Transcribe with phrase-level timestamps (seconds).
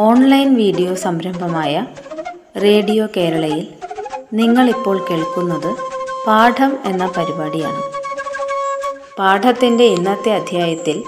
[0.00, 1.86] Online video സംരംഭമായ
[2.62, 3.66] radio കേരളയിൽ
[4.32, 5.76] നിങ്ങളിപ്പോൾ കേൾക്കുന്നത്
[6.26, 7.82] പാഠം എന്ന പരിപാടിയാണ്.
[9.18, 11.04] പാഠത്തിന്റെ ഇന്നത്തെ അധ്യായത്തിൽ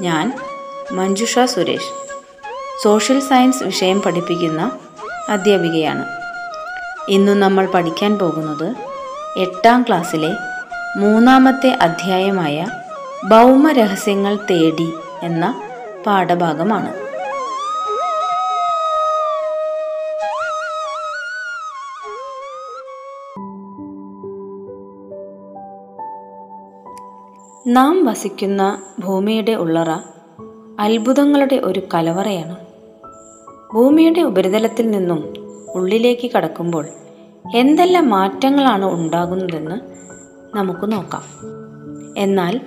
[0.00, 0.38] ഞാൻ
[0.92, 1.90] മഞ്ജുഷ സുരേഷ്
[2.82, 4.70] സോഷ്യൽ സയൻസ് വിഷയം പഠിപ്പിക്കുന്ന
[5.28, 6.06] അധ്യാപികയാണ്.
[7.08, 8.74] ഇന്ന് നമ്മൾ പഠിക്കാൻ പോകുന്നത്
[9.36, 10.32] എട്ടാം ക്ലാസ്സിലെ
[10.98, 12.66] മൂന്നാമത്തെ അധ്യായമായ
[13.24, 15.62] ഭൗമരഹസ്യങ്ങൾ തേടി എന്ന
[16.06, 17.01] പാഠഭാഗമാണ്.
[27.72, 29.90] നാം വസിക്കുന്ന ഭൂമിയുടെ ഉള്ളറ
[30.80, 32.56] അത്ഭുതങ്ങളുടെ ഒരു കലവറയാണ്.
[33.74, 35.34] ഭൂമിയുടെ ഉപരിതലത്തിൽ നിന്നും
[35.74, 36.88] ഉള്ളിലേക്ക് കടക്കുമ്പോൾ
[37.54, 39.80] എന്തെല്ലാം മാറ്റങ്ങളാണ് ഉണ്ടാകുന്നതെന്ന്
[40.56, 41.22] നമുക്ക് നോക്കാം.
[42.18, 42.60] എന്നാൽ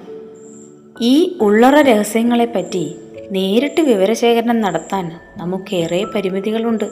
[1.02, 2.96] ഈ ഉള്ളറ രഹസ്യങ്ങളെപ്പറ്റി
[3.32, 6.86] നേരിട്ട് വിവരശേഖരണം നടത്താൻ നമുക്കേറെ പരിമിതികളുണ്ട്.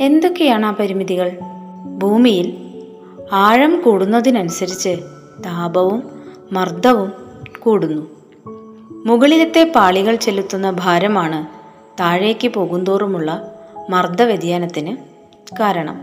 [0.00, 1.38] എന്തൊക്കെയാണ് ആ പരിമിതികൾ?
[1.98, 2.56] ഭൂമിയിൽ
[3.32, 4.96] ആഴം കൂടുന്നതിനനുസരിച്ച്
[5.46, 6.02] താപവും
[6.52, 7.25] മർദ്ദവും
[7.66, 8.06] കൂടുന്നു.
[9.06, 11.46] മുകളിലത്തെ പാളികൾ ചെലുത്തുന്ന ഭാരമാണ്
[12.00, 13.54] താഴേക്ക് പോകുന്തോറുമുള്ള
[13.90, 14.96] മർദ്ദ വ്യതിയാനത്തിന്
[15.60, 16.00] കാരണം.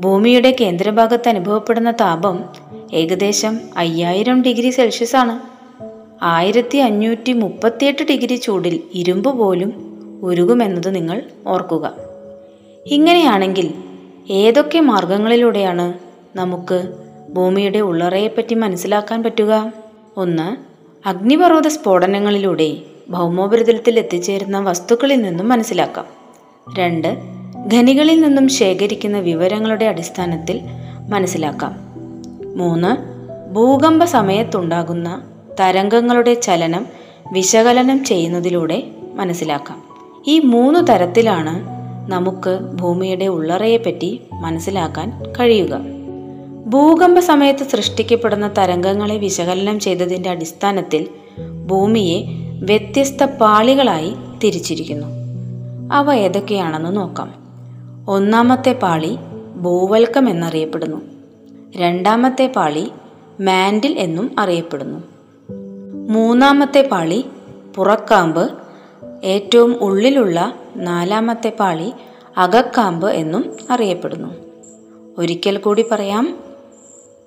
[0.00, 2.44] ഭൂമിയുടെ കേന്ദ്രഭാഗത്ത് അനുഭവപ്പെടുന്ന താപം
[2.92, 5.40] ഏകദേശം അയ്യായിരം ഡിഗ്രി സെൽഷ്യസ് ആണ്.
[6.22, 9.72] ആയിരത്തി അഞ്ഞൂറ്റി മുപ്പത്തിയെട്ട് ഡിഗ്രി ചൂടിൽ ഇരുമ്പ് പോലും
[10.22, 11.92] ഉരുകുമെന്നത് നിങ്ങൾ ഓർക്കുക.
[12.86, 13.74] ഇങ്ങനെയാണെങ്കിൽ
[14.30, 15.94] ഏതൊക്കെ മാർഗങ്ങളിലൂടെയാണ്
[16.36, 16.92] നമുക്ക്
[17.32, 19.72] ഭൂമിയുടെ ഉള്ളറയെപ്പറ്റി മനസ്സിലാക്കാൻ പറ്റുക?
[20.16, 20.67] ഒന്ന്
[21.08, 22.76] അഗ്നിപർവത സ്ഫോടനങ്ങളിലൂടെ
[23.10, 26.04] ഭൗമോപരിതലത്തിൽ എത്തിച്ചേരുന്ന വസ്തുക്കളിൽ നിന്നും മനസ്സിലാക്കാം.
[26.78, 27.18] രണ്ട്
[27.74, 30.60] ഖനികളിൽ നിന്നും ശേഖരിക്കുന്ന വിവരങ്ങളുടെ അടിസ്ഥാനത്തിൽ
[31.08, 31.72] മനസ്സിലാക്കാം.
[32.58, 32.96] മൂന്ന്
[33.54, 35.22] ഭൂകമ്പ സമയത്തുണ്ടാകുന്ന
[35.60, 36.86] തരംഗങ്ങളുടെ ചലനം
[37.32, 38.82] വിശകലനം ചെയ്യുന്നതിലൂടെ
[39.14, 39.82] മനസ്സിലാക്കാം.
[40.26, 41.66] ഈ മൂന്ന് തരത്തിലാണ്
[42.12, 45.97] നമുക്ക് ഭൂമിയുടെ ഉള്ളറയെപ്പറ്റി മനസ്സിലാക്കാൻ കഴിയുക.
[46.68, 51.08] ഭൂകമ്പ സമയത്ത് സൃഷ്ടിക്കപ്പെടുന്ന തരംഗങ്ങളെ വിശകലനം ചെയ്തതിന്റെ അടിസ്ഥാനത്തിൽ
[51.66, 52.24] ഭൂമിയെ
[52.64, 54.14] വ്യത്യസ്ത പാളികളായി
[54.44, 55.06] തിരിച്ചിരിക്കുന്നു.
[55.92, 57.34] അവ ഏതൊക്കെയാണെന്ന് നോക്കാം.
[58.08, 59.16] ഒന്നാമത്തെ പാളി
[59.62, 61.00] ഭൂവൽക്കം എന്നറിയപ്പെടുന്നു.
[61.76, 62.90] രണ്ടാമത്തെ പാളി
[63.40, 64.98] മാൻഡിൽ എന്നും അറിയപ്പെടുന്നു.
[66.10, 67.24] മൂന്നാമത്തെ പാളി
[67.74, 68.50] പുറക്കാമ്പ്
[69.24, 71.92] ഏറ്റവും ഉള്ളിലുള്ള നാലാമത്തെ പാളി
[72.36, 74.34] അകക്കാമ്പ് എന്നും അറിയപ്പെടുന്നു.
[75.18, 76.47] ഒരിക്കൽ കൂടി പറയാം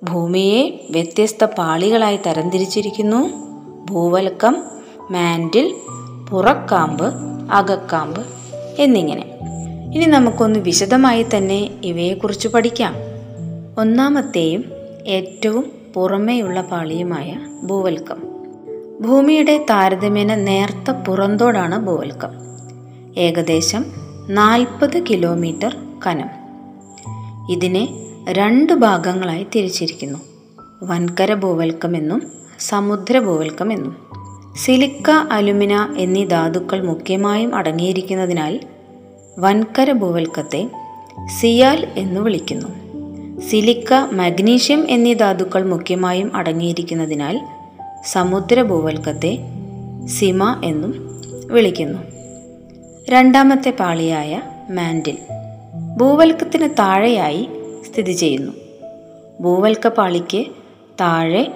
[0.02, 3.30] ഭൂമിയെ വ്യത്യസ്ത പാളികളായി തരംതിരിച്ചിരിക്കുന്നു.
[3.90, 4.62] ഭൂവൽക്കം
[5.10, 5.74] മാൻഡിൽ
[6.30, 7.04] പുറക്കാമ്പ്
[7.52, 8.26] അകക്കാമ്പ്
[8.78, 9.24] എന്നിങ്ങനെ.
[9.94, 12.94] ഇനി നമുക്കൊന്ന് വിശദമായി തന്നെ ഇവയെക്കുറിച്ച് പഠിക്കാം.
[13.78, 14.64] ഒന്നാമത്തെയും
[15.06, 18.22] ഏറ്റവും പുറമേയുള്ള പാളിയുമായ ഭൂവൽക്കം.
[19.00, 22.30] ഭൂമിയുടെ താരതമ്യേന നേർത്ത പുറന്തോടാണ് ഭൂവൽക്കം.
[23.18, 23.84] ഏകദേശം
[24.28, 25.76] നാൽപ്പത് കിലോമീറ്റർ
[26.06, 26.28] കനം.
[27.50, 27.88] ഇതിനെ
[28.30, 30.18] രണ്ട് ഭാഗങ്ങളായി തിരിച്ചിരിക്കുന്നു.
[30.82, 32.22] വൻകര ഭൂവൽക്കം എന്നും
[32.60, 33.96] സമുദ്ര ഭൂവൽക്കം എന്നും.
[34.56, 38.60] സിലിക്ക അലുമിന എന്നീ ധാതുക്കൾ മുഖ്യമായും അടങ്ങിയിരിക്കുന്നതിനാൽ
[39.38, 40.70] വൻകര ഭൂവൽക്കത്തെ
[41.40, 42.68] സിയാൽ എന്ന് വിളിക്കുന്നു.
[43.40, 47.40] സിലിക്ക മഗ്നീഷ്യം എന്നീ ധാതുക്കൾ മുഖ്യമായും അടങ്ങിയിരിക്കുന്നതിനാൽ
[48.04, 49.38] സമുദ്ര ഭൂവൽക്കത്തെ
[50.06, 51.98] സിമ എന്നും വിളിക്കുന്നു.
[53.08, 54.40] രണ്ടാമത്തെ പാളിയായ
[54.70, 55.18] മാൻഡിൽ.
[55.96, 57.48] ഭൂവൽക്കത്തിന് താഴെയായി
[57.92, 58.52] സ്ഥിതി ചെയ്യുന്നു.
[59.40, 60.46] ഭൂവൽക്കപ്പാളിക്ക്
[61.00, 61.52] താഴെ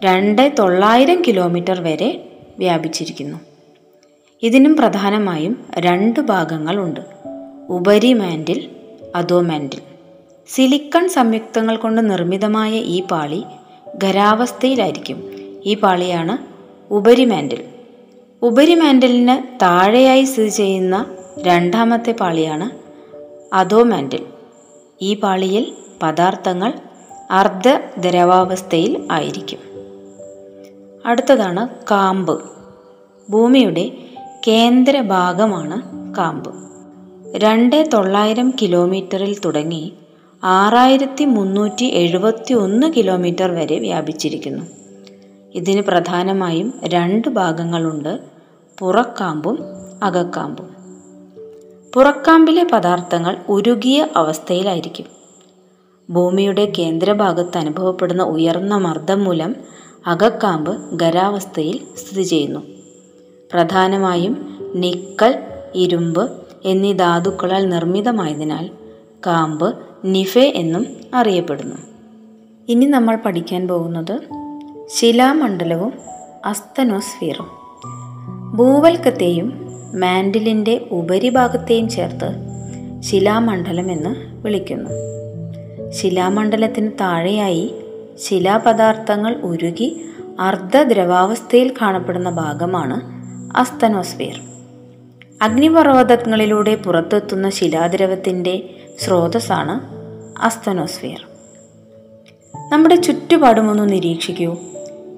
[0.00, 2.24] രണ്ട് തൊള്ളായിരം കിലോമീറ്റർ വരെ
[2.58, 3.38] വ്യാപിച്ചിരിക്കുന്നു.
[4.42, 7.00] ഇതിനും പ്രധാനമായും രണ്ട് ഭാഗങ്ങളുണ്ട്
[7.68, 8.70] ഉപരി മാൻഡിൽ
[9.14, 9.80] അതോ മാൻഡിൽ
[10.48, 13.44] സിലിക്കൺ സംയുക്തങ്ങൾ കൊണ്ട് നിർമ്മിതമായ ഈ പാളി
[14.04, 15.24] ഖരാവസ്ഥയിലായിരിക്കും.
[15.64, 16.38] ഈ പാളിയാണ്
[16.94, 17.64] ഉപരിമാൻഡിൽ.
[18.42, 22.70] ഉപരിമാൻഡലിന് താഴെയായി സ്ഥിതി ചെയ്യുന്ന രണ്ടാമത്തെ പാളിയാണ്
[23.54, 24.35] അധോമാൻഡിൽ.
[25.02, 25.72] ഈ പാളിയിൽ
[26.02, 26.72] പദാർത്ഥങ്ങൾ
[27.30, 29.58] അർദ്ധ ദ്രവാവസ്ഥയിൽ ആയിരിക്കും.
[31.06, 32.42] അടുത്തതാണ് കാമ്പ്.
[33.30, 33.92] ഭൂമിയുടെ
[34.48, 35.82] കേന്ദ്രഭാഗമാണ്
[36.16, 36.54] കാമ്പ്.
[37.36, 39.94] രണ്ട് തൊള്ളായിരം കിലോമീറ്ററിൽ തുടങ്ങി
[40.44, 44.64] ആറായിരത്തി മുന്നൂറ്റി എഴുപത്തി ഒന്ന് കിലോമീറ്റർ വരെ വ്യാപിച്ചിരിക്കുന്നു.
[45.54, 48.18] ഇതിന് പ്രധാനമായും രണ്ട് ഭാഗങ്ങളുണ്ട്
[48.78, 49.58] പുറക്കാമ്പും
[50.02, 50.75] അകക്കാമ്പും.
[51.96, 55.06] പുറക്കാമ്പിലെ പദാർത്ഥങ്ങൾ ഉരുകിയ അവസ്ഥയിലായിരിക്കും.
[56.10, 59.56] ഭൂമിയുടെ കേന്ദ്രഭാഗത്ത് അനുഭവപ്പെടുന്ന ഉയർന്ന മർദ്ദം മൂലം
[60.06, 62.60] അകക്കാമ്പ് ഖരാവസ്ഥയിൽ സ്ഥിതി ചെയ്യുന്നു.
[63.52, 65.38] പ്രധാനമായും നിക്കൽ
[65.74, 66.30] ഇരുമ്പ്
[66.64, 68.70] എന്നീ ധാതുക്കളാൽ നിർമ്മിതമായതിനാൽ
[69.26, 71.76] കാമ്പ് നിഫെ എന്നും അറിയപ്പെടുന്നു.
[72.68, 74.20] ഇനി നമ്മൾ പഠിക്കാൻ പോകുന്നത്
[74.86, 75.92] ശിലാമണ്ഡലവും
[76.44, 77.48] അസ്തനോസ്ഫിയറും
[78.56, 79.66] ഭൂവൽക്കത്തെയും
[79.96, 82.46] മാൻഡിലിന്റെ ഉപരിഭാഗത്തെയും ചേർത്ത്
[83.00, 84.90] ശിലാമണ്ഡലം എന്ന് വിളിക്കുന്നു.
[85.90, 87.74] ശിലാമണ്ഡലത്തിന് താഴെയായി
[88.28, 90.04] ശിലാപദാർത്ഥങ്ങൾ ഉരുകി
[90.40, 93.00] അർദ്ധദ്രവാവസ്ഥയിൽ കാണപ്പെടുന്ന ഭാഗമാണ്
[93.56, 94.40] അസ്തനോസ്ഫിയർ.
[95.42, 99.80] അഗ്നിപർവതങ്ങളിലൂടെ പുറത്തെത്തുന്ന ശിലാദ്രവത്തിന്റെ സ്രോതസ്സാണ്
[100.40, 101.26] അസ്തനോസ്ഫിയർ.
[102.72, 104.56] നമ്മുടെ ചുറ്റുപാടുമൊന്ന് നിരീക്ഷിക്കൂ.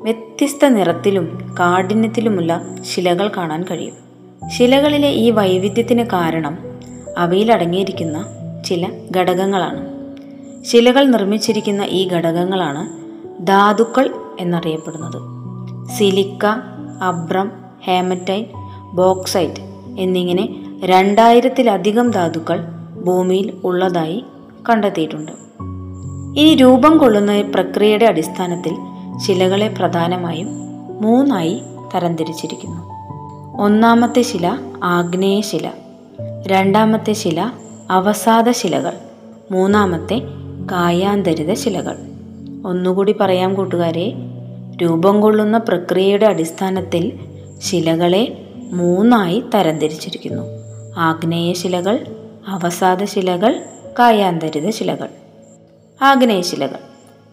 [0.03, 4.08] വ്യത്യസ്ത നിറത്തിലും കാഠിന്യത്തിലുമുള്ള ശിലകൾ കാണാൻ കഴിയും.
[4.47, 6.59] ശിലകളിലെ ഈ വൈവിധ്യത്തിന് കാരണം
[7.19, 8.27] അവയിലടങ്ങിയിരിക്കുന്ന
[8.65, 8.87] ചില
[9.17, 9.87] ഘടകങ്ങളാണ്.
[10.65, 12.89] ശിലകൾ നിർമ്മിച്ചിരിക്കുന്ന ഈ ഘടകങ്ങളാണ്
[13.47, 15.39] ധാതുക്കൾ എന്നറിയപ്പെടുന്നത്.
[15.97, 16.47] സിലിക്ക
[17.03, 17.53] അബ്രം
[17.85, 18.49] ഹേമറ്റൈറ്റ്
[18.93, 19.61] ബോക്സൈറ്റ്
[19.99, 20.49] എന്നിങ്ങനെ
[20.85, 22.61] രണ്ടായിരത്തിലധികം ധാതുക്കൾ
[23.05, 24.25] ഭൂമിയിൽ ഉള്ളതായി
[24.71, 25.33] കണ്ടെത്തിയിട്ടുണ്ട്.
[26.41, 28.75] ഈ രൂപം കൊള്ളുന്ന പ്രക്രിയയുടെ അടിസ്ഥാനത്തിൽ
[29.27, 30.49] ശിലകളെ പ്രധാനമായും
[31.03, 31.63] മൂന്നായി
[31.95, 32.98] തരംതിരിച്ചിരിക്കുന്നു.
[33.59, 35.71] ഒന്നാമത്തെ ശില ആഗ്നേയശില
[36.47, 37.51] രണ്ടാമത്തെ ശില
[37.91, 38.93] അവസാദ ശിലകൾ.
[39.51, 40.19] മൂന്നാമത്തെ
[40.73, 41.97] കായാന്തരിത ശിലകൾ.
[42.67, 44.13] ഒന്നുകൂടി പറയാം കൂട്ടുകാരെ.
[44.83, 47.19] രൂപം കൊള്ളുന്ന പ്രക്രിയയുടെ അടിസ്ഥാനത്തിൽ
[47.59, 50.43] ശിലകളെ മൂന്നായി തരംതിരിച്ചിരിക്കുന്നു.
[50.97, 52.07] ആഗ്നേയ ശിലകൾ
[52.47, 53.63] അവസാദ ശിലകൾ
[53.99, 55.09] കായാന്തരിത ശിലകൾ.
[56.03, 56.79] ആഗ്നേയ ശിലകൾ.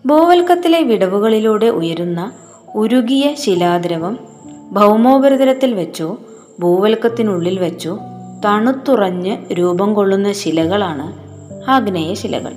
[0.05, 2.31] ഭൂവൽക്കത്തിലെ വിടവുകളിലൂടെ ഉയരുന്ന
[2.75, 4.34] ഉരുകിയ ശിലാദ്രവം
[4.71, 6.17] ഭൗമോപരിതലത്തിൽ വെച്ചോ
[6.59, 7.99] ഭൂവൽക്കത്തിനുള്ളിൽ വെച്ചോ
[8.45, 11.25] തണുത്തുറഞ്ഞ് രൂപം കൊള്ളുന്ന ശിലകളാണ്
[11.69, 12.53] ആഗ്നേയ ശിലകൾ.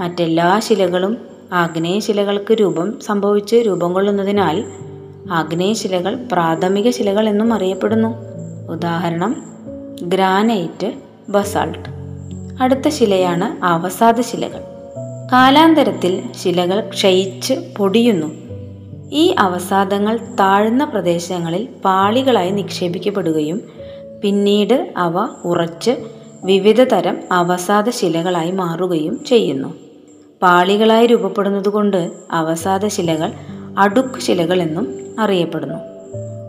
[0.00, 1.18] മറ്റെല്ലാ ശിലകളും
[1.52, 4.64] ആഗ്നേയ ശിലകൾക്ക് രൂപം സംഭവിച്ച് രൂപം കൊള്ളുന്നതിനാൽ
[5.32, 8.14] ആഗ്നേയ ശിലകൾ പ്രാഥമിക ശിലകൾ എന്നും അറിയപ്പെടുന്നു.
[8.70, 9.42] ഉദാഹരണം
[10.02, 10.92] ഗ്രാനൈറ്റ്
[11.28, 11.88] ബസാൾട്ട്.
[12.62, 14.60] അടുത്ത ശിലയാണ് അവസാദ ശിലകൾ.
[15.32, 18.43] കാലാന്തരത്തിൽ ശിലകൾ ക്ഷയിച്ച് പൊടിയുന്നു.
[19.14, 23.60] ഈ അവസാദങ്ങൾ താഴ്ന്ന പ്രദേശങ്ങളിൽ പാളികളായി നിക്ഷേപിക്കപ്പെടുകയും
[24.22, 25.90] പിന്നീട് അവ ഉറച്ച്
[26.44, 29.74] വിവിധ തരം അവസാദ ശിലകളായി മാറുകയും ചെയ്യുന്നു.
[30.42, 33.32] പാളികളായി രൂപപ്പെടുന്നതുകൊണ്ട് അവസാദ ശിലകൾ
[33.78, 35.74] അടുക്ക് ശിലകൾ എന്നും അറിയപ്പെടുന്നു.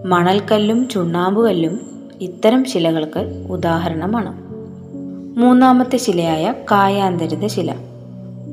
[0.06, 1.80] മണൽക്കല്ലും ചുണ്ണാമ്പുകല്ലും
[2.22, 4.46] ഇത്തരം ശിലകൾക്ക് ഉദാഹരണമാണ്.
[5.40, 7.76] മൂന്നാമത്തെ ശിലയായ കായാന്തരിത ശില.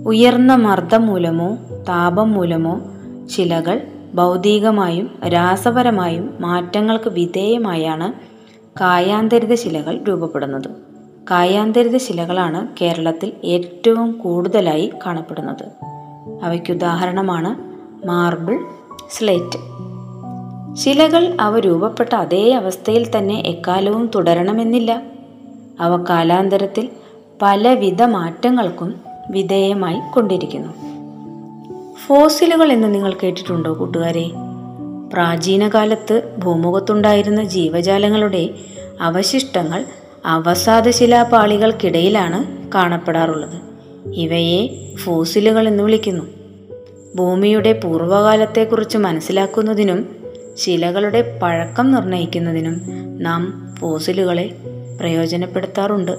[0.06, 1.56] ഉയർന്ന മർദ്ദം മൂലമോ
[1.88, 2.80] താപം മൂലമോ
[3.26, 3.80] ശിലകൾ
[4.14, 8.12] ഭൗതികമായും രാസപരമായും മാറ്റങ്ങൾക്ക് വിധേയമായാണ്
[8.80, 10.68] കായാന്തരിത ശിലകൾ രൂപപ്പെടുന്നത്.
[11.30, 15.64] കായാന്തരിത ശിലകളാണ് കേരളത്തിൽ ഏറ്റവും കൂടുതലായി കാണപ്പെടുന്നത്.
[16.42, 17.58] അവയ്ക്ക് ഉദാഹരണമാണ്
[18.06, 18.58] മാർബിൾ
[19.10, 19.58] സ്ലേറ്റ്.
[20.74, 25.02] ശിലകൾ അവ രൂപപ്പെട്ട അതേ അവസ്ഥയിൽ തന്നെ എക്കാലവും തുടരണമെന്നില്ല.
[25.80, 26.88] അവ കാലാന്തരത്തിൽ
[27.42, 29.00] പലവിധ മാറ്റങ്ങൾക്കും
[29.30, 30.91] വിധേയമായി കൊണ്ടിരിക്കുന്നു.
[32.06, 34.30] ഫോസിലുകൾ എന്ന് നിങ്ങൾ കേട്ടിട്ടുണ്ടോ കൂട്ടുകാരെ?
[35.12, 38.50] പ്രാചീന കാലത്ത് ഭൂമുഖത്തുണ്ടായിരുന്ന ജീവജാലങ്ങളുടെ
[39.00, 39.84] അവശിഷ്ടങ്ങൾ
[40.26, 43.60] അവസാദശിലാപാളികൾക്കിടയിലാണ് കാണപ്പെടാറുള്ളത്.
[44.14, 46.24] ഇവയെ ഫോസിലുകൾ എന്ന് വിളിക്കുന്നു.
[47.14, 50.16] ഭൂമിയുടെ പൂർവകാലത്തെക്കുറിച്ച് മനസ്സിലാക്കുന്നതിനും
[50.56, 52.80] ശിലകളുടെ പഴക്കം നിർണയിക്കുന്നതിനും
[53.22, 54.56] നാം ഫോസിലുകളെ
[55.00, 56.18] പ്രയോജനപ്പെടുത്താറുണ്ട്.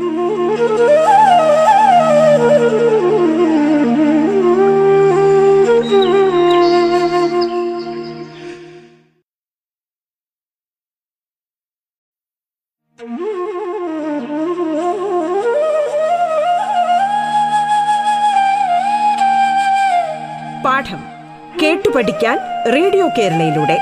[22.01, 22.39] പഠിക്കാൻ
[22.73, 23.77] റേഡിയോ കേരളയിലൂടെ.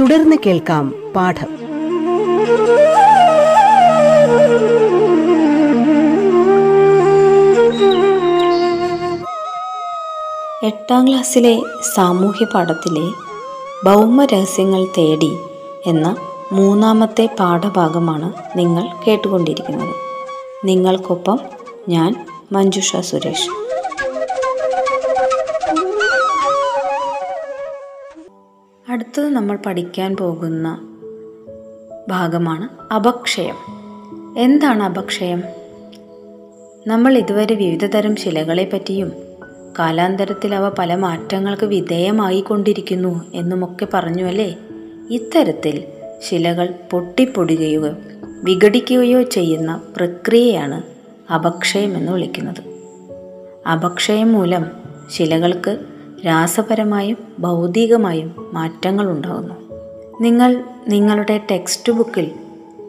[0.00, 1.48] തുടർന്ന് കേൾക്കാം പാഠം.
[10.62, 11.62] എട്ടാം ക്ലാസ്സിലെ
[11.94, 13.10] സാമൂഹ്യ പാഠത്തിലെ
[13.84, 15.36] ഭൗമ രഹസ്യങ്ങൾ തേടി
[15.86, 16.16] എന്ന
[16.52, 19.94] മൂന്നാമത്തെ പാഠഭാഗമാണ് നിങ്ങൾ കേട്ടുകൊണ്ടിരിക്കുന്നത്.
[20.64, 21.40] നിങ്ങൾക്കൊപ്പം
[21.88, 23.65] ഞാൻ മഞ്ജുഷ സുരേഷ്.
[28.96, 30.88] അടുത്തത് നമ്മൾ പഠിക്കാൻ പോകുന്ന
[32.08, 33.54] ഭാഗമാണ് അപക്ഷയം.
[34.38, 35.42] എന്താണ് അപക്ഷയം?
[36.86, 39.12] നമ്മൾ ഇതുവരെ വിവിധ തരം ശിലകളെപ്പറ്റിയും
[39.78, 44.56] കാലാന്തരത്തിൽ അവ പല മാറ്റങ്ങൾക്ക് വിധേയമായിക്കൊണ്ടിരിക്കുന്നു എന്നുമൊക്കെ പറഞ്ഞു അല്ലേ?
[45.10, 45.84] ഇത്തരത്തിൽ
[46.28, 47.88] ശിലകൾ പൊട്ടിപ്പൊടുകയോ
[48.42, 50.82] വിഘടിക്കുകയോ ചെയ്യുന്ന പ്രക്രിയയാണ്
[51.32, 52.62] അപക്ഷയം എന്ന് വിളിക്കുന്നത്.
[53.68, 54.66] അപക്ഷയം മൂലം
[55.10, 55.78] ശിലകൾക്ക്
[56.26, 59.54] രാസപരമായും ഭൗതികമായും മാറ്റങ്ങൾ ഉണ്ടാകുന്നു
[60.20, 62.30] നിങ്ങൾ നിങ്ങളുടെ ടെക്സ്റ്റ് ബുക്കിൽ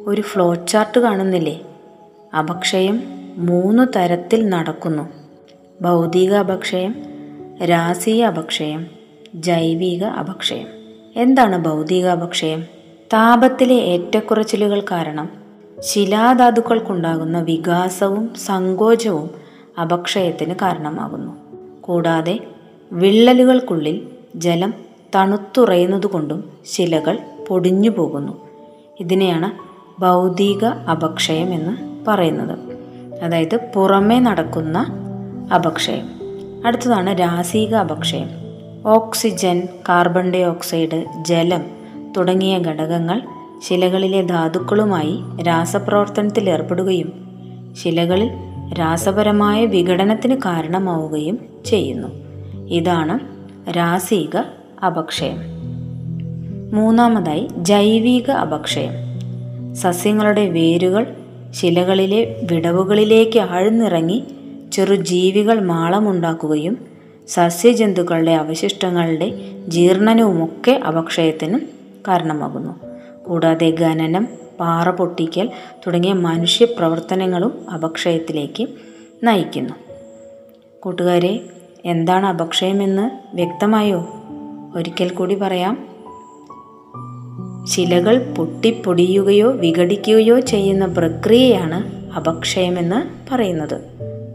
[0.08, 1.62] ഒരു ഫ്ലോ ചാർട്ട് കാണുന്നില്ലേ?
[2.39, 3.03] അപക്ഷയം
[3.38, 5.10] മൂന്ന് തരത്തിൽ നടക്കുന്നു.
[5.82, 6.96] ഭൗതിക അപക്ഷയം
[7.65, 8.88] രാസീയ അപക്ഷയം
[9.36, 10.67] ജൈവിക അപക്ഷയം.
[11.15, 12.62] എന്താണ് ഭൗതിക അപക്ഷയം?
[13.13, 15.29] താപത്തിലെ ഏറ്റക്കുറച്ചിലുകൾ കാരണം
[15.79, 19.29] ശിലാധാതുക്കൾക്കുണ്ടാകുന്ന വികാസവും സങ്കോചവും
[19.82, 21.38] അപക്ഷയത്തിന് കാരണമാകുന്നു.
[21.82, 22.39] കൂടാതെ
[22.91, 24.74] വിള്ളലുകൾക്കുള്ളിൽ ജലം
[25.15, 27.17] തണുത്തുറയുന്നതുകൊണ്ടും ശിലകൾ
[27.48, 28.34] പൊടിഞ്ഞു പോകുന്നു.
[29.00, 29.67] ഇതിനെയാണ്
[30.01, 32.60] ഭൗതിക അപക്ഷയം എന്ന് പറയുന്നത്.
[33.24, 34.86] അതായത് പുറമേ നടക്കുന്ന
[35.56, 36.10] അപക്ഷയം.
[36.65, 38.29] അടുത്തതാണ് രാസിക അപക്ഷയം.
[38.86, 41.63] ഓക്സിജൻ കാർബൺ ഡൈ ഓക്സൈഡ് ജലം
[42.17, 43.22] തുടങ്ങിയ ഘടകങ്ങൾ
[43.67, 47.12] ശിലകളിലെ ധാതുക്കളുമായി രാസപ്രവർത്തനത്തിൽ ഏർപ്പെടുകയും
[47.84, 48.32] ശിലകളിൽ
[48.79, 52.27] രാസപരമായ വിഘടനത്തിന് കാരണമാവുകയും ചെയ്യുന്നു.
[52.68, 53.20] ഇതാണ്
[53.72, 54.38] രാസിക
[54.86, 55.38] അപക്ഷയം.
[56.74, 58.94] മൂന്നാമതായി ജൈവിക അപക്ഷയം.
[59.76, 61.16] സസ്യങ്ങളുടെ വേരുകൾ
[61.52, 64.24] ശിലകളിലെ വിടവുകളിലേക്ക് ആഴ്ന്നിറങ്ങി
[64.72, 66.78] ചെറുജീവികൾ മാളമുണ്ടാക്കുകയും
[67.28, 69.34] സസ്യജന്തുക്കളുടെ അവശിഷ്ടങ്ങളുടെ
[69.68, 71.60] ജീർണനവുമൊക്കെ അപക്ഷയത്തിന്
[72.08, 72.74] കാരണമാകുന്നു.
[73.28, 74.28] കൂടാതെ ഖനനം
[74.60, 75.50] പാറ പൊട്ടിക്കൽ
[75.88, 78.68] തുടങ്ങിയ മനുഷ്യ പ്രവർത്തനങ്ങളും അപക്ഷയത്തിലേക്ക്
[79.24, 79.74] നയിക്കുന്നു.
[80.80, 81.40] കൂട്ടുകാരെ
[81.86, 84.08] എന്താണ് അപക്ഷയമെന്ന് വ്യക്തമായോ?
[84.76, 85.88] ഒരിക്കൽ കൂടി പറയാം.
[87.66, 93.82] ശിലകൾ പൊട്ടിപ്പൊടിയുകയോ വിഘടിക്കുകയോ ചെയ്യുന്ന പ്രക്രിയയാണ് അപക്ഷയമെന്ന് പറയുന്നത്.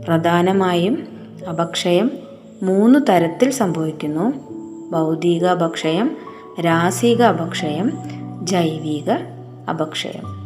[0.09, 1.07] പ്രധാനമായും
[1.49, 2.11] അപക്ഷയം
[2.63, 4.33] മൂന്ന് തരത്തിൽ സംഭവിക്കുന്നു.
[4.91, 6.17] ഭൗതിക അപക്ഷയം
[6.61, 7.93] രാസിക അപക്ഷയം
[8.43, 9.11] ജൈവിക
[9.71, 10.43] അപക്ഷയം.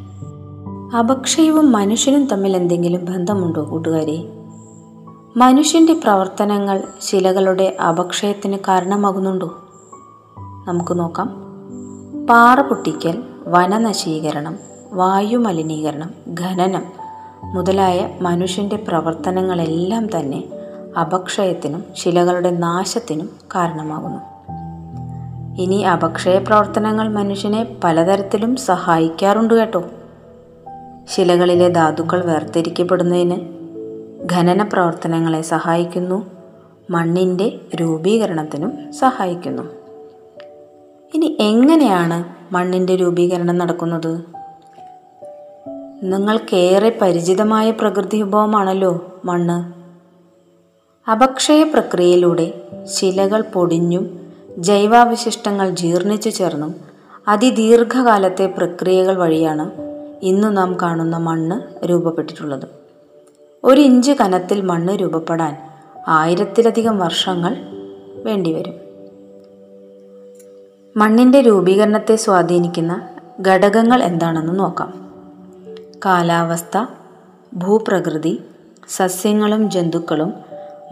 [0.98, 4.35] അപക്ഷയവും മനുഷ്യനും തമ്മിൽ എന്തെങ്കിലും ബന്ധമുണ്ടോ കൂട്ടുകാരെ?
[5.36, 9.46] മനുഷ്യന്റെ പ്രവർത്തനങ്ങൾ ശിലകളുടെ അപക്ഷയത്തിന് കാരണമാകുന്നുണ്ടോ?
[10.68, 11.28] നമുക്ക് നോക്കാം.
[12.26, 14.58] പാറ പൊട്ടിക്കൽ വനനശീകരണം
[14.92, 16.82] വായുമലിനീകരണം ഖനനം
[17.42, 20.44] മുതലായ മനുഷ്യന്റെ പ്രവർത്തനങ്ങളെല്ലാം തന്നെ
[21.00, 24.20] അപക്ഷയത്തിനും ശിലകളുടെ നാശത്തിനും കാരണമാകുന്നു.
[25.62, 29.84] ഇനി അപക്ഷയ പ്രവർത്തനങ്ങൾ മനുഷ്യനെ പലതരത്തിലും സഹായിക്കാറുണ്ട് കേട്ടോ.
[31.08, 33.55] ശിലകളിലെ ധാതുക്കൾ വേർതിരിക്കപ്പെടുന്നതിന്
[34.32, 36.30] ഖനന പ്രവർത്തനങ്ങളെ സഹായിക്കുന്നു.
[36.90, 39.62] മണ്ണിന്റെ രൂപീകരണത്തിനും സഹായിക്കുന്നു.
[41.14, 44.20] ഇനി എങ്ങനെയാണ് മണ്ണിന്റെ രൂപീകരണം നടക്കുന്നത്?
[46.02, 49.76] നിങ്ങൾക്കേറെ പരിചിതമായ പ്രകൃതി വിഭവമാണല്ലോ മണ്ണ്.
[51.10, 54.20] അപക്ഷയ പ്രക്രിയയിലൂടെ ശിലകൾ പൊടിഞ്ഞും
[54.58, 56.74] ജൈവാവശിഷ്ടങ്ങൾ ജീർണിച്ചു ചേർന്നും
[57.28, 59.70] അതിദീർഘകാലത്തെ പ്രക്രിയകൾ വഴിയാണ്
[60.22, 62.85] ഇന്ന് നാം കാണുന്ന മണ്ണ് രൂപപ്പെട്ടിട്ടുള്ളത്.
[63.66, 65.56] ഒരു ഇഞ്ച് കനത്തിൽ മണ്ണ് രൂപപ്പെടാൻ
[66.08, 67.56] ആയിരത്തിലധികം വർഷങ്ങൾ
[68.22, 68.74] വേണ്ടിവരും.
[70.96, 73.08] മണ്ണിന്റെ രൂപീകരണത്തെ സ്വാധീനിക്കുന്ന
[73.48, 75.10] ഘടകങ്ങൾ എന്താണെന്ന് നോക്കാം.
[76.04, 76.86] കാലാവസ്ഥ
[77.54, 78.42] ഭൂപ്രകൃതി
[78.88, 80.34] സസ്യങ്ങളും ജന്തുക്കളും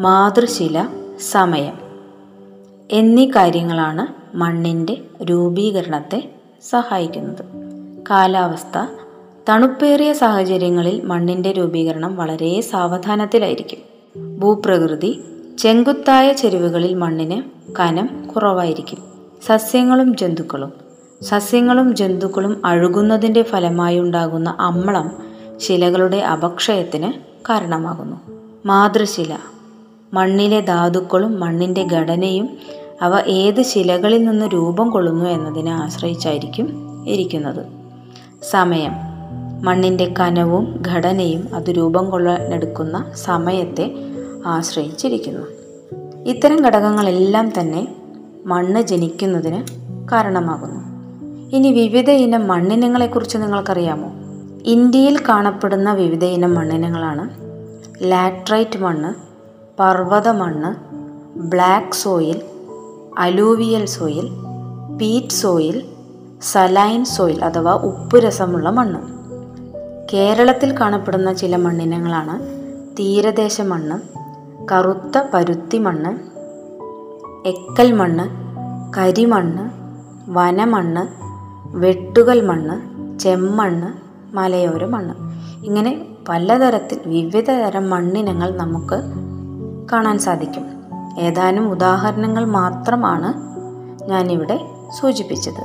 [0.01, 0.89] മാതൃശില
[1.31, 1.79] സമയം
[2.91, 6.31] എന്നീ കാര്യങ്ങളാണ് മണ്ണിന്റെ രൂപീകരണത്തെ
[6.71, 7.45] സഹായിക്കുന്നത്.
[8.11, 9.04] കാലാവസ്ഥ
[9.49, 13.79] തണുപ്പേറിയ സാഹചര്യങ്ങളിൽ മണ്ണിന്റെ രൂപീകരണം വളരെ സാവധാനത്തിലായിരിക്കും.
[14.41, 15.25] ഭൂപ്രകൃതി
[15.59, 17.43] ചെങ്കുത്തായ ചെരുവുകളിൽ മണ്ണിന്
[17.81, 18.99] കനം കുറവായിരിക്കും.
[19.47, 20.73] സസ്യങ്ങളും ജന്തുക്കളും
[21.23, 25.11] സസ്യങ്ങളും ജന്തുക്കളും അഴുകുന്നതിന്റെ ഫലമായി ഉണ്ടാകുന്ന അമ്ളം
[25.57, 27.13] ശിലകളുടെ അപക്ഷയത്തിന്
[27.49, 28.17] കാരണമാകുന്നു.
[28.67, 29.37] മാതൃശില
[30.15, 32.49] മണ്ണിലെ ധാതുക്കളും മണ്ണിന്റെ ഘടനയും
[33.03, 36.69] അവ ഏത് ശിലകളിൽ നിന്ന് രൂപം കൊള്ളുന്നു എന്നതിനെ ആശ്രയിച്ചായിരിക്കും
[37.09, 37.67] ഇരിക്കുന്നത്.
[38.51, 39.14] സമയം
[39.65, 43.95] മണ്ണിന്റെ കനവും ഘടനയും അത് രൂപം കൊള്ളാനെടുക്കുന്ന സമയത്തെ
[44.47, 45.47] ആശ്രയിച്ചിരിക്കുന്നു.
[46.29, 47.89] ഇത്തരം ഘടകങ്ങളെല്ലാം തന്നെ
[48.47, 49.63] മണ്ണ് ജനിക്കുന്നതിന്
[50.13, 50.81] കാരണമാകുന്നു.
[51.57, 54.13] ഇനി വിവിധ ഇനം മണ്ണിനങ്ങളെക്കുറിച്ച് നിങ്ങൾക്കറിയാമോ?
[54.65, 57.31] ഇന്ത്യയിൽ കാണപ്പെടുന്ന വിവിധ ഇനം മണ്ണിനങ്ങളാണ്
[58.11, 59.15] ലാട്രൈറ്റ് മണ്ണ്
[59.81, 60.95] പർവത മണ്ണ്
[61.39, 62.43] black soil
[63.19, 64.29] alluvial soil
[64.99, 65.83] peat soil
[66.43, 69.14] saline soil അഥവാ ഉപ്പുരസമുള്ള മണ്ണ്.
[70.15, 72.47] കേരളത്തിൽ കാണപ്പെടുന്ന ചില മണ്ണിനങ്ങളാണ്
[72.99, 73.97] തീരദേശ മണ്ണ്
[74.73, 76.11] കറുത്ത പരുത്തി മണ്ണ്
[77.49, 78.25] എക്കൽ മണ്ണ്
[78.99, 79.65] കരിമണ്ണ്
[80.31, 81.25] വനമണ്ണ്
[81.65, 84.05] വെട്ടുകൽ മണ്ണ് ചെമ്മണ്ണ്
[84.37, 85.15] മലയോര മണ്ണ്.
[85.65, 89.03] ഇങ്ങനെ പലതരത്തിൽ വിവിധ തരം മണ്ണിനങ്ങൾ നമുക്ക്
[89.93, 90.65] കാണാൻ സാധിക്കും.
[91.19, 93.31] ഏതാനും ഉദാഹരണങ്ങൾ മാത്രമാണ്
[94.09, 94.61] ഞാനിവിടെ
[95.01, 95.65] സൂചിപ്പിച്ചത്.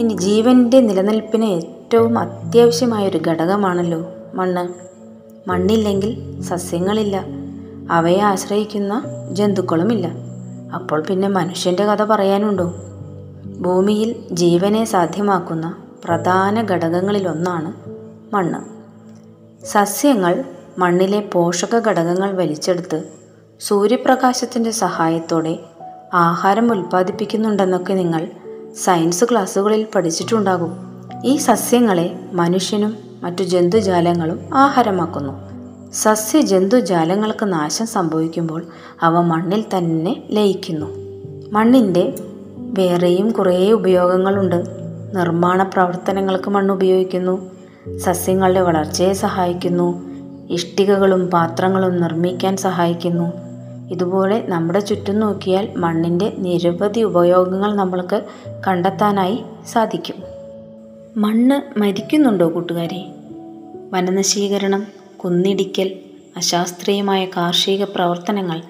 [0.00, 4.74] ഇനി ജീവന്റെ നിലനിൽപ്പിന് ഏറ്റവും അത്യാവശ്യമായൊരു ഘടകമാണല്ലോ മണ്ണ്.
[5.48, 7.24] മണ്ണില്ലെങ്കിൽ സസ്യങ്ങളില്ല.
[7.90, 9.02] അവയെ ആശ്രയിക്കുന്ന
[9.32, 10.06] ജന്തുക്കളുമില്ല.
[10.74, 12.74] അപ്പോൾ പിന്നെ മനുഷ്യന്റെ കഥ പറയാനുണ്ടോ?
[13.60, 17.72] ഭൂമിയിൽ ജീവനെ സാധ്യമാക്കുന്ന പ്രധാന ഘടകങ്ങളിലൊന്നാണ്
[18.34, 18.60] മണ്ണ്.
[19.66, 20.44] സസ്യങ്ങൾ
[20.78, 23.02] മണ്ണിലെ പോഷക ഘടകങ്ങൾ വലിച്ചെടുത്ത്
[23.60, 25.58] സൂര്യപ്രകാശത്തിന്റെ സഹായത്തോടെ
[26.14, 28.28] ആഹാരം ഉൽപ്പാദിപ്പിക്കുന്നുണ്ടെന്നൊക്കെ നിങ്ങൾ
[28.84, 30.85] സയൻസ് ക്ലാസ്സുകളിൽ പഠിച്ചിട്ടുണ്ടാകും.
[31.24, 35.32] ഈ സസ്യങ്ങളെ മനുഷ്യനും മറ്റു ജന്തുജാലങ്ങളും ആഹാരമാക്കുന്നു.
[35.92, 38.66] സസ്യ ജന്തുജാലങ്ങൾക്ക് നാശം സംഭവിക്കുമ്പോൾ
[39.02, 40.86] അവ മണ്ണിൽ തന്നെ ലയിക്കുന്നു.
[41.52, 42.14] മണ്ണിന്റെ
[42.56, 44.64] വേറെയും കുറേ ഉപയോഗങ്ങളുണ്ട്.
[45.16, 47.50] നിർമ്മാണ പ്രവർത്തനങ്ങൾക്ക് മണ്ണ് ഉപയോഗിക്കുന്നു.
[47.98, 50.02] സസ്യങ്ങളുടെ വളർച്ചയെ സഹായിക്കുന്നു.
[50.50, 53.32] ഇഷ്ടികകളും പാത്രങ്ങളും നിർമ്മിക്കാൻ സഹായിക്കുന്നു.
[53.90, 58.24] ഇതുപോലെ നമ്മുടെ ചുറ്റും നോക്കിയാൽ മണ്ണിന്റെ നിരവധി ഉപയോഗങ്ങൾ നമ്മൾക്ക്
[58.68, 60.35] കണ്ടെത്താനായി സാധിക്കും.
[61.18, 63.06] മണ്ണ് മരിക്കുന്നുണ്ടോ കൂട്ടുകാരെ?
[63.92, 65.90] വനനശീകരണം കുന്നിടിക്കൽ
[66.36, 68.62] അശാസ്ത്രീയമായ കാർഷിക പ്രവർത്തനങ്ങൾ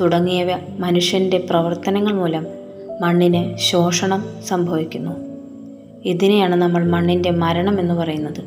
[0.00, 2.46] തുടങ്ങിയവ മനുഷ്യന്റെ പ്രവർത്തനങ്ങൾ മൂലം
[3.00, 5.10] മണ്ണിന് ശോഷണം സംഭവിക്കുന്നു.
[6.04, 8.44] ഇതിനെയാണ് നമ്മൾ മണ്ണിന്റെ മരണം എന്ന് പറയുന്നത്.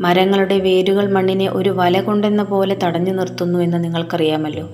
[0.00, 4.68] മരങ്ങളുടെ വേരുകൾ മണ്ണിനെ ഒരു വല കൊണ്ടെന്ന പോലെ തടഞ്ഞു നിർത്തുന്നു എന്ന് നിങ്ങൾക്കറിയാമല്ലോ.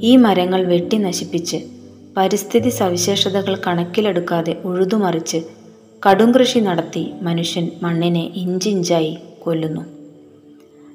[0.00, 1.56] ഈ മരങ്ങൾ വെട്ടി നശിപ്പിച്ച്
[2.16, 5.42] പരിസ്ഥിതി സവിശേഷതകൾ കണക്കിലെടുക്കാതെ ഉഴുതുമറിച്ച്
[6.08, 9.80] കടും കൃഷി നടത്തി മനുഷ്യൻ മണ്ണിനെ ഇഞ്ചിഞ്ചായി കൊല്ലുന്നു.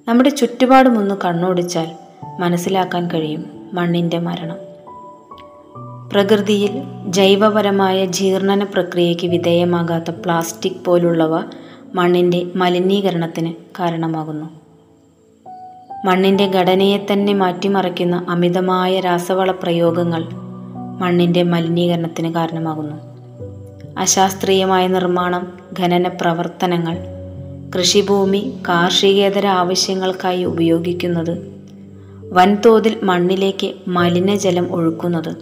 [0.08, 1.88] നമ്മുടെ ചുറ്റുപാടുമൊന്ന് കണ്ണോടിച്ചാൽ
[2.39, 4.55] മനസ്സിലാക്കാൻ കഴിയും മണ്ണിന്റെ മരണം.
[6.13, 11.43] പ്രകൃതിയിൽ ജൈവപരമായ ജീർണന പ്രക്രിയയ്ക്ക് വിധേയമാകാത്ത പ്ലാസ്റ്റിക് പോലുള്ളവ
[11.93, 14.50] മണ്ണിന്റെ മലിനീകരണത്തിന് കാരണമാകുന്നു.
[16.06, 20.25] മണ്ണിന്റെ ഘടനയെ തന്നെ മാറ്റിമറിക്കുന്ന അമിതമായ രാസവള പ്രയോഗങ്ങൾ
[20.99, 23.11] മണ്ണിന്റെ മലിനീകരണത്തിന് കാരണമാകുന്നു.
[23.97, 26.97] അശാസ്ത്രീയമായ നിർമ്മാണം ഖനന പ്രവർത്തനങ്ങൾ
[27.75, 31.51] കൃഷിഭൂമി കാർഷികേതര ആവശ്യങ്ങൾക്കായി ഉപയോഗിക്കുന്നത്
[32.34, 35.36] വൻതോതിൽ മണ്ണിലേക്ക് മലിനജലം ഒഴുക്കുന്നത്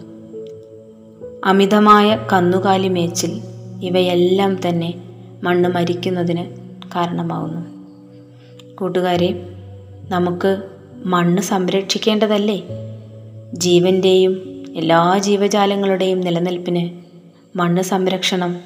[1.46, 3.42] അമിതമായ കന്നുകാലി മേച്ചിൽ
[3.84, 4.94] ഇവയെല്ലാം തന്നെ
[5.44, 6.46] മണ്ണ് മരിക്കുന്നതിന്
[6.96, 7.62] കാരണമാകുന്നു
[8.76, 9.48] കൂട്ടുകാരെ
[10.10, 10.62] നമുക്ക്
[11.06, 12.64] മണ്ണ് സംരക്ഷിക്കേണ്ടതല്ലേ?
[13.54, 17.09] ജീവന്റെയും എല്ലാ ജീവജാലങ്ങളുടെയും നിലനിൽപ്പിന്
[17.56, 18.58] മണ്ണ് സംരക്ഷണം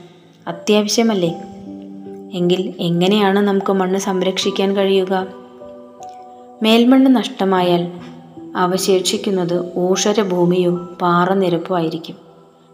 [0.48, 1.42] അത്യാവശ്യമല്ലേ?
[2.34, 5.28] എങ്കിൽ എങ്ങനെയാണ് നമുക്ക് മണ്ണ് സംരക്ഷിക്കാൻ കഴിയുക?
[6.62, 7.92] മേൽമണ്ണ് നഷ്ടമായാൽ
[8.56, 12.16] അവശേഷിക്കുന്നത് ഊഷര ഭൂമിയോ പാറനിരപ്പോ ആയിരിക്കും.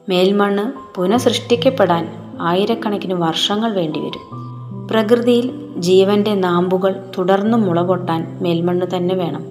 [0.10, 4.50] മേൽമണ്ണ് പുനഃസൃഷ്ടിക്കപ്പെടാൻ ആയിരക്കണക്കിന് വർഷങ്ങൾ വേണ്ടിവരും.
[4.92, 9.46] പ്രകൃതിയിൽ ജീവന്റെ നാമ്പുകൾ തുടർന്നും മുളപൊട്ടാൻ മേൽമണ്ണ് തന്നെ വേണം.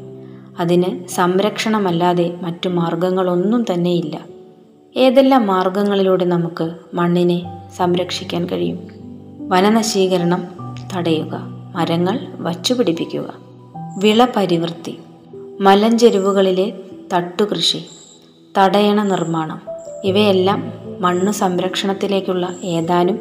[0.61, 4.38] അതിന് സംരക്ഷണമല്ലാതെ മറ്റു മാർഗങ്ങളൊന്നും തന്നെയില്ല.
[4.99, 8.79] ഏതെല്ലാം മാർഗങ്ങളിലൂടെ നമുക്ക് മണ്ണിനെ സംരക്ഷിക്കാൻ കഴിയും?
[9.49, 10.47] വനനശീകരണം
[10.97, 11.35] തടയുക
[11.77, 13.35] മരങ്ങൾ വച്ചുപിടിപ്പിക്കുക
[13.99, 14.99] വിള പരിവൃത്തി
[15.61, 16.73] മലഞ്ചെരുവുകളിലെ
[17.15, 17.85] തട്ടുകൃഷി
[18.59, 19.61] തടയണ നിർമ്മാണം
[20.05, 23.19] ഇവയെല്ലാം മണ്ണ് സംരക്ഷണത്തിലേക്കുള്ള ഏതാനും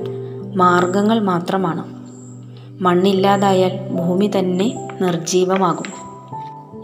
[0.56, 1.84] മാർഗങ്ങൾ മാത്രമാണ്.
[2.84, 6.08] മണ്ണില്ലാതായാൽ ഭൂമി തന്നെ നിർജീവമാകും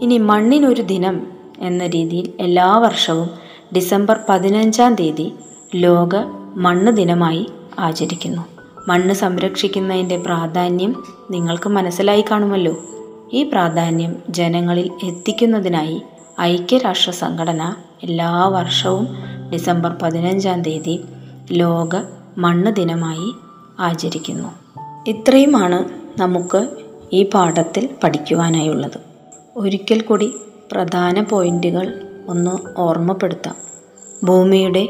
[0.02, 1.26] ഇനി മണ്ണിനൊരു ദിനം
[1.58, 3.43] എന്ന രീതിയിൽ എല്ലാ വർഷവും
[3.76, 5.32] ഡിസംബർ പതിനഞ്ചാം തീയതി
[5.74, 6.16] ലോക
[6.56, 7.46] മണ്ണ് ദിനമായി
[7.78, 8.42] ആചരിക്കുന്നു.
[8.88, 12.76] മണ്ണ് സംരക്ഷിക്കുന്നതിന്റെ പ്രാധാന്യം നിങ്ങൾക്ക് മനസ്സിലായി കാണുമല്ലോ.
[13.32, 16.02] ഈ പ്രാധാന്യം ജനങ്ങളിൽ എത്തിക്കുന്നതിനായി
[16.40, 19.08] ഐക്യരാഷ്ട്ര സംഘടന എല്ലാ വർഷവും
[19.52, 21.04] ഡിസംബർ പതിനഞ്ചാം തീയതി
[21.52, 22.02] ലോക
[22.38, 23.32] മണ്ണ് ദിനമായി
[23.80, 24.48] ആചരിക്കുന്നു.
[25.10, 25.84] ഇത്രയുമാണ്
[26.20, 26.68] നമുക്ക്
[27.12, 28.98] ഈ പാഠത്തിൽ പഠിക്കുവാനായുള്ളത്.
[29.56, 30.34] ഒരിക്കൽ കൂടി
[30.72, 33.54] പ്രധാന പോയിന്റുകൾ ഒന്ന് ഓർമ്മപ്പെടുത്താം.
[34.24, 34.88] ഭൂമിയുടെ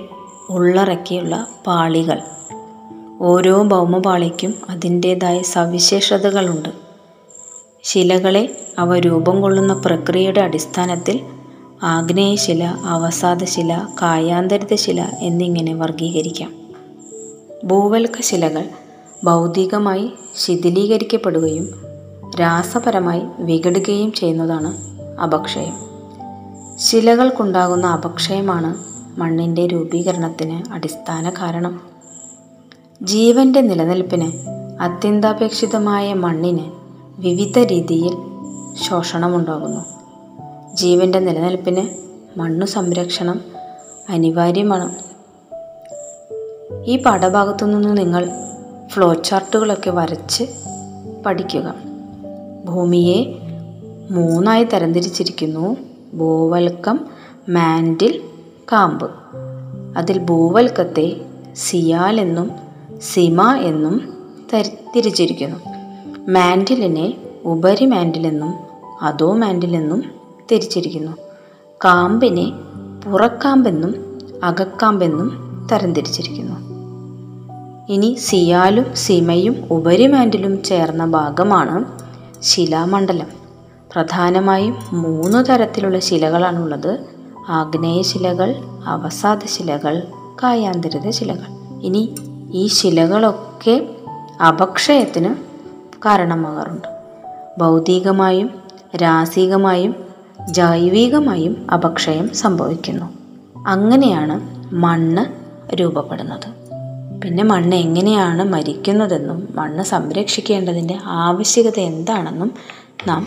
[0.51, 2.20] ഉള്ളറക്കിയുള്ള പാളികൾ.
[3.20, 6.68] ഓരോ ഭൗമപാളിക്കും അതിന്റേതായ സവിശേഷതകളുണ്ട്.
[7.83, 11.20] ശിലകളെ അവ രൂപം കൊള്ളുന്ന പ്രക്രിയയുടെ അടിസ്ഥാനത്തിൽ
[11.83, 16.53] ആഗ്നേയശില അവസാദശില കായാന്തരിതശില എന്നിങ്ങനെ വർഗീകരിക്കാം
[17.64, 18.64] ഭൂവൽക്ക ശിലകൾ
[19.25, 21.68] ഭൗതികമായി ശിഥിലീകരിക്കപ്പെടുകയും
[22.40, 24.77] രാസപരമായി വിഘടുകയും ചെയ്യുന്നതാണ്
[25.20, 25.84] അപക്ഷയം.
[26.78, 28.74] ശിലകൾക്കുണ്ടാകുന്ന അപക്ഷയമാണ്
[29.20, 31.80] മണ്ണിന്റെ രൂപീകരണത്തിന് അടിസ്ഥാന കാരണം.
[33.02, 34.32] ജീവന്റെ നിലനിൽപ്പിന്
[34.82, 36.60] അത്യന്താപേക്ഷിതമായ മണ്ണിന്
[37.18, 38.16] വിവിധ രീതിയിൽ
[38.88, 39.80] ശോഷണമുണ്ടാകുന്നു.
[40.74, 41.88] ജീവന്റെ നിലനിൽപ്പിന്
[42.38, 43.40] മണ്ണു സംരക്ഷണം
[44.08, 44.94] അനിവാര്യമാണ്.
[46.84, 48.30] ഈ പാഠഭാഗത്തു നിന്ന് നിങ്ങൾ
[48.88, 50.44] ഫ്ലോ ചാർട്ടുകളൊക്കെ വരച്ച്
[51.26, 51.74] പഠിക്കുക.
[52.64, 53.38] ഭൂമിയെ
[54.10, 55.93] മൂന്നായി തരംതിരിച്ചിരിക്കുന്നു.
[56.14, 57.00] ഭൂവൽക്കം
[57.48, 58.20] മാൻഡിൽ
[58.72, 59.11] കാമ്പ്.
[59.98, 61.20] അതിൽ ഭൂവൽക്കത്തെ
[61.55, 62.50] സിയാൽ എന്നും
[63.00, 64.12] സിമ എന്നും
[64.55, 65.57] തരി- തിരിച്ചിരിക്കുന്നു.
[66.31, 68.55] മാൻഡിലിനെ ഉപരി മാൻഡിലെന്നും
[69.03, 70.05] അതോ മാൻഡിലെന്നും
[70.53, 71.12] തിരിച്ചിരിക്കുന്നു.
[71.85, 72.53] കാമ്പിനെ
[73.07, 76.74] പുറക്കാമ്പെന്നും അകക്കാമ്പെന്നും തരംതിരിച്ചിരിക്കുന്നു.
[77.92, 81.85] ഇനി സിയാലും സിമയും ഉപരിമാൻഡിലും ചേർന്ന ഭാഗമാണ്
[82.42, 83.43] ശിലാമണ്ഡലം.
[83.94, 86.98] പ്രധാനമായും മൂന്ന് തരത്തിലുള്ള ശിലകളാണുള്ളത്.
[87.48, 88.54] ആഗ്നേയശിലകൾ
[88.87, 90.02] അവസാദ ശിലകൾ
[90.42, 91.78] കായാന്തരിത ശിലകൾ.
[91.83, 92.14] ഇനി
[92.54, 93.88] ഈ ശിലകളൊക്കെ
[94.48, 95.35] അപക്ഷയത്തിന്
[96.07, 96.88] കാരണമാകാറുണ്ട്.
[97.59, 98.50] ഭൗതികമായും
[98.96, 99.94] രാസികമായും
[100.50, 103.07] ജൈവികമായും അപക്ഷയം സംഭവിക്കുന്നു.
[103.66, 105.24] അങ്ങനെയാണ് മണ്ണ്
[105.74, 106.64] രൂപപ്പെടുന്നത്.
[107.22, 112.54] പിന്നെ മണ്ണ് എങ്ങനെയാണ് മരിക്കുന്നതെന്നും മണ്ണ് സംരക്ഷിക്കേണ്ടതിന്റെ ആവശ്യകത എന്താണെന്നും
[113.07, 113.26] നാം